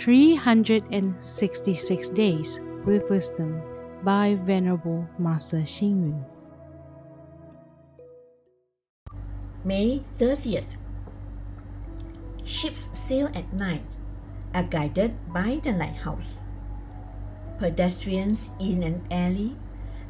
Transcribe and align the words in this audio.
366 0.00 2.08
Days 2.16 2.60
with 2.86 3.04
Wisdom 3.10 3.60
by 4.02 4.38
Venerable 4.46 5.06
Master 5.18 5.58
Xing 5.58 6.08
Yun. 6.08 6.24
May 9.62 10.02
30th. 10.18 10.78
Ships 12.44 12.88
sail 12.96 13.28
at 13.34 13.52
night, 13.52 13.98
are 14.54 14.64
guided 14.64 15.12
by 15.34 15.60
the 15.62 15.72
lighthouse. 15.72 16.44
Pedestrians 17.58 18.48
in 18.58 18.82
an 18.82 19.02
alley 19.10 19.58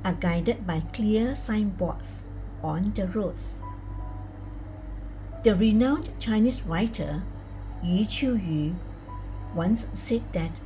are 0.05 0.15
guided 0.15 0.69
by 0.69 0.83
clear 0.95 1.35
signboards 1.35 2.27
on 2.63 2.93
the 2.95 3.09
roads. 3.09 3.61
The 5.43 5.57
renowned 5.57 6.11
Chinese 6.21 6.63
writer 6.63 7.25
Yu 7.83 8.07
Qiuyu 8.07 8.77
once 9.55 9.87
said 9.93 10.23
that 10.33 10.61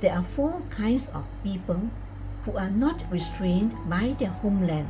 there 0.00 0.14
are 0.14 0.22
four 0.22 0.62
kinds 0.70 1.08
of 1.08 1.24
people 1.44 1.90
who 2.44 2.56
are 2.56 2.70
not 2.70 3.04
restrained 3.10 3.74
by 3.88 4.16
their 4.18 4.30
homeland 4.30 4.88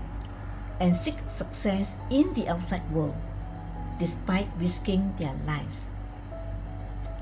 and 0.79 0.97
seek 0.97 1.19
success 1.29 1.97
in 2.11 2.33
the 2.35 2.49
outside 2.49 2.89
world 2.93 3.17
despite 3.99 4.49
risking 4.59 5.13
their 5.19 5.35
lives. 5.47 5.95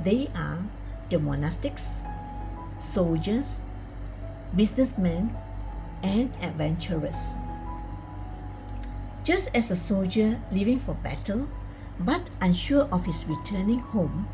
They 0.01 0.29
are 0.35 0.63
the 1.11 1.17
monastics, 1.17 2.07
soldiers, 2.79 3.67
businessmen, 4.55 5.35
and 6.03 6.37
adventurers. 6.41 7.35
Just 9.25 9.51
as 9.53 9.71
a 9.71 9.77
soldier 9.77 10.41
leaving 10.53 10.79
for 10.79 10.95
battle 10.95 11.49
but 11.99 12.31
unsure 12.41 12.87
of 12.93 13.05
his 13.07 13.27
returning 13.27 13.81
home, 13.81 14.29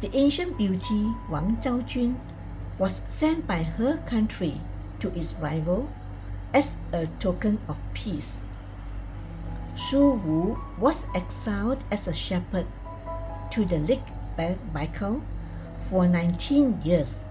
the 0.00 0.14
ancient 0.16 0.56
beauty 0.56 1.12
Wang 1.28 1.58
Zhaojun 1.60 2.16
was 2.78 3.02
sent 3.08 3.46
by 3.46 3.62
her 3.62 3.98
country 4.06 4.60
to 4.98 5.12
its 5.14 5.34
rival 5.34 5.90
as 6.54 6.76
a 6.92 7.06
token 7.18 7.58
of 7.68 7.78
peace. 7.92 8.44
Su 9.74 10.12
Wu 10.12 10.58
was 10.78 11.06
exiled 11.14 11.84
as 11.90 12.08
a 12.08 12.12
shepherd 12.12 12.66
to 13.50 13.64
the 13.64 13.78
Lake 13.78 14.08
Baikal 14.38 15.20
for 15.88 16.06
19 16.06 16.82
years 16.82 17.24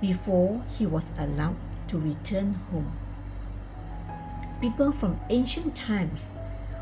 before 0.00 0.62
he 0.78 0.86
was 0.86 1.06
allowed 1.18 1.56
to 1.88 1.98
return 1.98 2.54
home. 2.70 2.92
People 4.60 4.92
from 4.92 5.18
ancient 5.28 5.74
times 5.74 6.32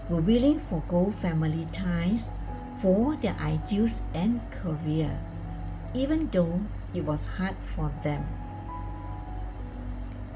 were 0.08 0.20
willing 0.20 0.58
to 0.58 0.64
forego 0.66 1.12
family 1.12 1.66
ties 1.72 2.30
for 2.77 3.16
their 3.16 3.36
ideals 3.41 4.00
and 4.14 4.41
career, 4.50 5.19
even 5.94 6.28
though 6.30 6.60
it 6.94 7.05
was 7.05 7.27
hard 7.38 7.56
for 7.60 7.92
them. 8.02 8.27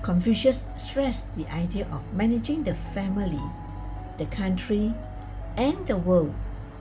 Confucius 0.02 0.64
stressed 0.77 1.24
the 1.34 1.46
idea 1.48 1.86
of 1.91 2.12
managing 2.12 2.64
the 2.64 2.74
family, 2.74 3.41
the 4.19 4.27
country, 4.27 4.92
and 5.56 5.86
the 5.86 5.96
world 5.96 6.34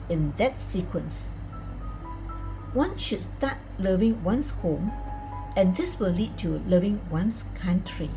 in 0.08 0.32
that 0.36 0.60
sequence. 0.60 1.38
One 2.74 2.98
should 2.98 3.22
start 3.22 3.58
loving 3.78 4.22
one's 4.24 4.50
home, 4.50 4.92
and 5.56 5.76
this 5.76 5.98
will 5.98 6.10
lead 6.10 6.36
to 6.38 6.58
loving 6.66 7.00
one's 7.10 7.44
country. 7.54 8.10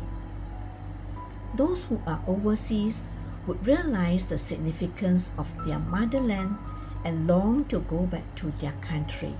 Those 1.54 1.86
who 1.86 2.02
are 2.06 2.20
overseas 2.26 3.00
would 3.46 3.66
realize 3.66 4.26
the 4.26 4.36
significance 4.36 5.30
of 5.38 5.48
their 5.66 5.78
motherland 5.78 6.58
and 7.04 7.26
long 7.26 7.64
to 7.66 7.78
go 7.78 8.02
back 8.02 8.34
to 8.34 8.50
their 8.60 8.74
country. 8.82 9.34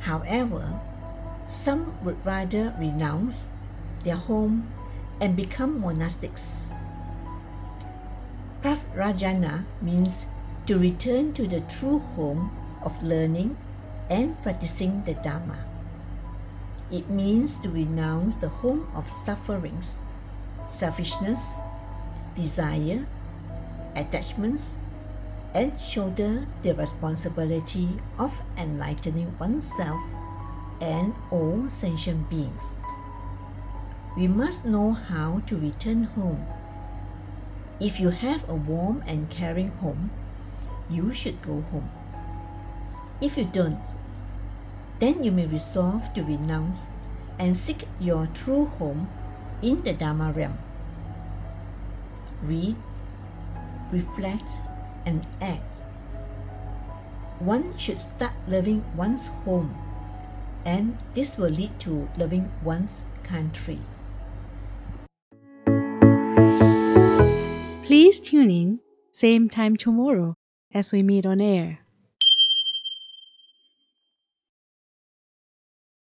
However, 0.00 0.80
some 1.46 1.94
would 2.04 2.24
rather 2.24 2.74
renounce 2.78 3.50
their 4.04 4.16
home 4.16 4.72
and 5.20 5.36
become 5.36 5.80
monastics. 5.82 6.76
Pravrajana 8.62 9.64
means 9.82 10.26
to 10.66 10.78
return 10.78 11.32
to 11.34 11.46
the 11.46 11.60
true 11.60 11.98
home 12.16 12.50
of 12.82 13.02
learning 13.02 13.56
and 14.08 14.40
practicing 14.42 15.02
the 15.04 15.14
Dharma. 15.14 15.58
It 16.90 17.08
means 17.08 17.58
to 17.60 17.70
renounce 17.70 18.36
the 18.36 18.48
home 18.48 18.88
of 18.94 19.06
sufferings, 19.24 20.02
selfishness, 20.66 21.40
desire, 22.34 23.06
attachments, 23.94 24.80
and 25.54 25.78
shoulder 25.80 26.46
the 26.62 26.72
responsibility 26.74 27.88
of 28.18 28.40
enlightening 28.56 29.36
oneself 29.38 30.00
and 30.80 31.14
all 31.30 31.68
sentient 31.68 32.30
beings. 32.30 32.74
We 34.16 34.28
must 34.28 34.64
know 34.64 34.92
how 34.92 35.42
to 35.46 35.56
return 35.56 36.04
home. 36.04 36.46
If 37.80 37.98
you 37.98 38.10
have 38.10 38.48
a 38.48 38.54
warm 38.54 39.02
and 39.06 39.30
caring 39.30 39.70
home, 39.78 40.10
you 40.88 41.12
should 41.12 41.40
go 41.42 41.62
home. 41.72 41.90
If 43.20 43.36
you 43.36 43.44
don't, 43.44 43.80
then 44.98 45.24
you 45.24 45.32
may 45.32 45.46
resolve 45.46 46.12
to 46.14 46.22
renounce 46.22 46.86
and 47.38 47.56
seek 47.56 47.86
your 47.98 48.28
true 48.34 48.66
home 48.78 49.08
in 49.62 49.82
the 49.82 49.92
Dharma 49.92 50.32
realm. 50.32 50.58
Read, 52.42 52.76
reflect, 53.90 54.60
and 55.06 55.26
act. 55.40 55.82
One 57.38 57.76
should 57.78 58.00
start 58.00 58.32
loving 58.46 58.84
one's 58.96 59.28
home, 59.44 59.74
and 60.64 60.98
this 61.14 61.36
will 61.38 61.50
lead 61.50 61.78
to 61.80 62.08
loving 62.16 62.52
one's 62.62 63.00
country. 63.22 63.80
Please 67.84 68.20
tune 68.20 68.50
in, 68.50 68.80
same 69.10 69.48
time 69.48 69.76
tomorrow 69.76 70.34
as 70.72 70.92
we 70.92 71.02
meet 71.02 71.26
on 71.26 71.40
air. 71.40 71.80